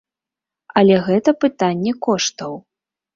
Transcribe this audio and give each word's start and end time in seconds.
Але 0.79 0.95
гэта 1.07 1.33
пытанне 1.45 1.93
коштаў. 2.09 2.57